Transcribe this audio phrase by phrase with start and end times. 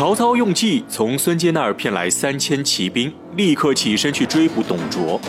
[0.00, 5.20] 曹操用计从孙坚那儿骗来三千骑兵，立刻起身去追捕董卓，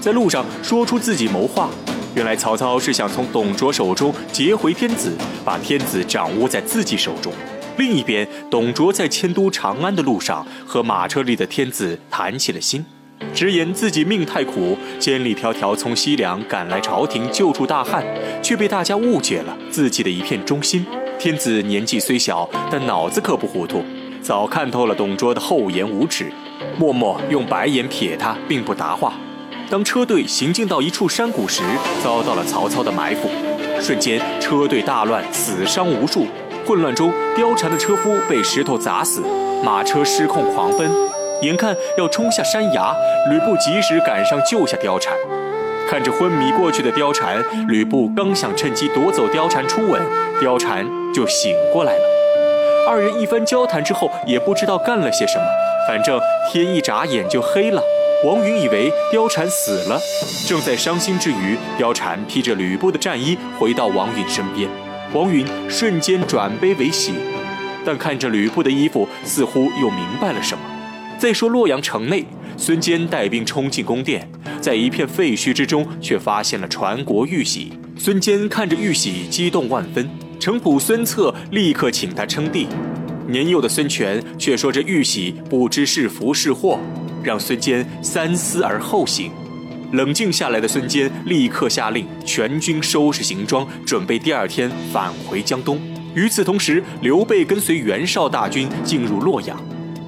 [0.00, 1.68] 在路上说出自己谋划。
[2.14, 5.12] 原来曹操是想从董卓手中劫回天子，
[5.44, 7.32] 把天子掌握在自己手中。
[7.76, 12.86] 另一边，董卓在迁都长安的路上，和马车里的天子谈起了心，
[13.34, 18.04] 直言自己命太苦，千里迢迢从西凉赶来朝廷救助大汉，
[18.40, 20.86] 却被大家误解了自己的一片忠心。
[21.18, 23.84] 天子年纪虽小，但脑子可不糊涂，
[24.22, 26.32] 早看透了董卓的厚颜无耻，
[26.78, 29.14] 默默用白眼瞥他，并不答话。
[29.68, 31.62] 当车队行进到一处山谷时，
[32.04, 33.28] 遭到了曹操的埋伏，
[33.80, 36.26] 瞬间车队大乱，死伤无数。
[36.64, 39.24] 混乱中，貂蝉的车夫被石头砸死，
[39.64, 40.88] 马车失控狂奔，
[41.42, 42.94] 眼看要冲下山崖，
[43.28, 45.12] 吕布及时赶上救下貂蝉。
[45.88, 50.00] 看着昏迷过去的貂蝉，吕布刚想趁机夺走貂蝉初吻，
[50.40, 52.21] 貂蝉就醒过来了。
[52.88, 55.44] 二人一番交谈之后，也不知道干了些什么，
[55.86, 57.82] 反正天一眨眼就黑了。
[58.24, 60.00] 王允以为貂蝉死了，
[60.48, 64.68] 正在伤心之余，貂蝉披着吕布的战衣回到王允身边，
[65.12, 67.14] 王允瞬间转悲为喜，
[67.84, 70.64] 但看着吕布的衣服，似乎又明白了什么。
[71.18, 72.24] 再说洛阳城内，
[72.56, 74.28] 孙坚带兵冲进宫殿，
[74.60, 77.72] 在一片废墟之中，却发现了传国玉玺。
[77.96, 80.08] 孙坚看着玉玺，激动万分。
[80.42, 82.66] 程普孙策立刻请他称帝，
[83.28, 86.80] 年幼的孙权却说这玉玺不知是福是祸。
[87.22, 89.30] 让孙坚三思而后行。
[89.92, 95.80] 冷静下来的孙坚立刻下令全军收拾行装，准备第二天返回江东。
[96.16, 99.56] 与此同时，刘备跟随袁绍大军进入洛阳，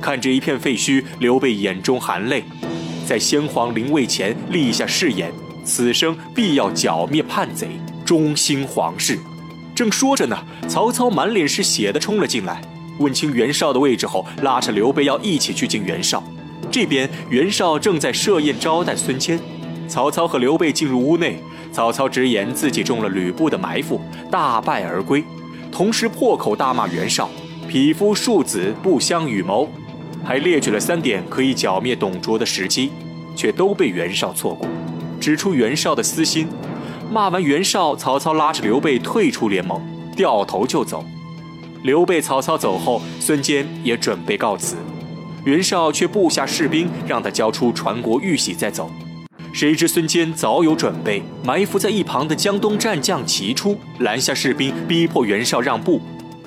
[0.01, 2.43] 看着一片废墟，刘备眼中含泪，
[3.07, 5.31] 在先皇临位前立下誓言：
[5.65, 7.69] 此生必要剿灭叛贼，
[8.05, 9.17] 忠心皇室。
[9.75, 12.63] 正说着呢，曹操满脸是血的冲了进来，
[12.99, 16.23] 问清袁绍的位置后，拉着刘备要一起去见袁绍。
[16.71, 19.39] 这边袁绍正在设宴招待孙坚，
[19.89, 25.25] 曹操和刘备进入屋内，曹操直言自己中了吕布的埋伏，大败而归，
[25.73, 27.29] 同时破口大骂袁绍
[27.69, 29.69] 匹夫庶子，不相与谋，
[30.25, 32.91] 还列举了三点可以剿灭董卓的时机，
[33.35, 34.69] 却都被袁绍错过，
[35.21, 36.47] 指出袁绍的私心。
[37.11, 39.81] 骂完袁绍，曹操拉着刘备退出联盟，
[40.17, 41.05] 掉头就走。
[41.83, 44.77] 刘备、曹操走后，孙坚也准备告辞。
[45.45, 48.91] 袁绍却布下士兵，让他交出传国玉玺再走。
[49.53, 56.01] 谁知孙坚早有准备，埋伏在一旁的江东战将齐出，拦下士兵，逼迫袁绍让步。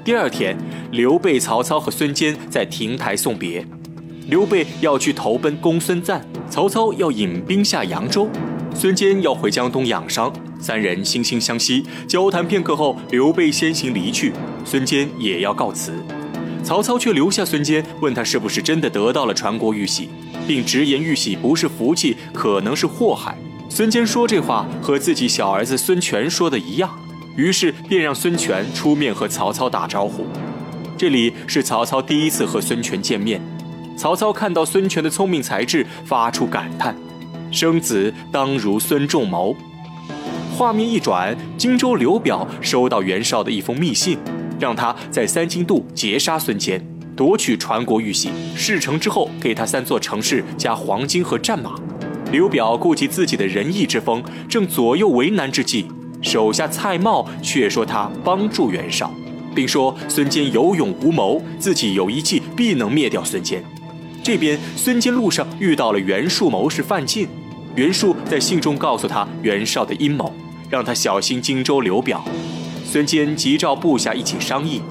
[0.04, 0.58] 第二天，
[0.92, 3.66] 刘备、曹操和孙坚在亭台送别。
[4.28, 8.28] 刘备要去投奔公孙瓒，曹操要引兵下扬州，
[8.74, 10.34] 孙坚要回江东养伤。
[10.60, 14.34] 三人惺惺相惜，交谈片刻后，刘备先行离去，
[14.66, 15.94] 孙坚也要告辞。
[16.64, 20.10] 曹操却留下孙坚，问他是不是真的得到了传国玉玺，
[20.46, 23.38] 并直言玉玺不是福气，可能是祸害。
[23.70, 26.90] 孙坚说这话和自己小儿子孙权说的一样，
[27.36, 30.26] 于是便让孙权出面和曹操打招呼。
[30.98, 33.40] 这里是曹操第一次和孙权见面，
[33.96, 36.96] 曹操看到孙权的聪明才智，发出感叹
[37.52, 39.56] ：“生子当如孙仲谋。”
[40.58, 44.18] 画面一转，荆州刘表收到袁绍的一封密信。
[44.60, 46.84] 让他在三京渡截杀孙坚，
[47.16, 48.32] 夺取传国玉玺。
[48.56, 51.76] 事成之后，给他三座城市加黄金和战马。
[52.32, 55.86] 刘表顾及自己的仁义之风，正左右为难之际，
[56.24, 59.14] 手下蔡瑁却说他帮助袁绍，
[59.54, 63.64] 并说孙坚有勇无谋，自己有一计必能灭掉孙坚。
[64.24, 67.28] 这边孙坚路上遇到了袁术谋士范进，
[67.76, 70.34] 袁术在信中告诉他袁绍的阴谋，
[70.70, 72.24] 让他小心荆州刘表。
[72.84, 74.82] 孙坚急召部下一起商议，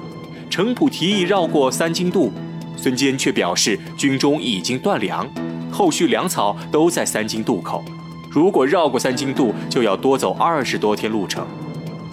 [0.49, 2.31] 程普提议绕过三京渡，
[2.75, 5.27] 孙坚却表示军中已经断粮，
[5.71, 7.83] 后续粮草都在三京渡口，
[8.29, 11.45] 如果绕过三京渡，就要多走二十多天路程。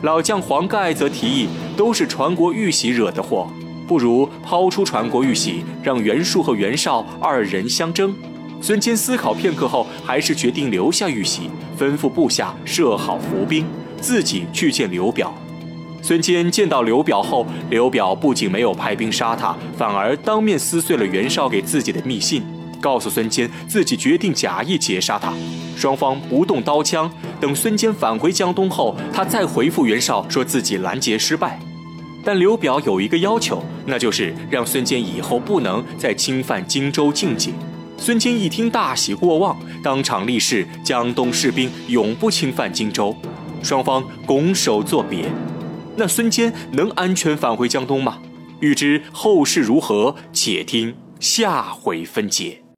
[0.02, 3.48] 老将黄盖则提议，都是传国玉玺惹的祸，
[3.86, 8.14] 不如抛出传国玉玺，让袁术和袁绍二人相争。
[8.64, 13.66] 孙坚思考片刻后，还是决定留下玉玺，吩咐部下设好伏兵，
[14.00, 15.30] 自己去见刘表。
[16.00, 22.42] 孙坚见到刘表后，刘表不仅没有派兵杀他，反而当面撕碎了袁绍给自己的密信，
[22.80, 25.30] 告诉孙坚自己决定假意截杀他。
[25.76, 31.60] 双方不动刀枪，等孙坚返回江东后，他再回复袁绍说自己拦截失败。
[32.24, 37.50] 但刘表有一个要求，那就是让孙坚以后不能再侵犯荆州境界。
[37.96, 43.16] 孙坚一听大喜过望，当场立誓江东士兵永不侵犯荆州。
[43.62, 45.30] 双方拱手作别。
[45.96, 48.18] 那孙坚能安全返回江东吗？
[48.60, 52.63] 欲知后事如何，且听下回分解。